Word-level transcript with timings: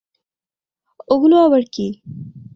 ওগুলো 1.07 1.35
আবার 1.45 1.63
কী? 1.73 1.87